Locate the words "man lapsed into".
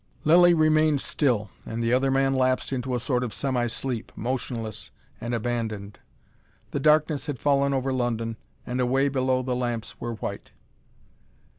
2.09-2.95